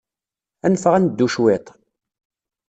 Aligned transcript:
Ad 0.65 0.71
neffeɣ 0.73 0.93
ad 0.95 1.01
neddu 1.03 1.27
cwiṭ? 1.33 1.67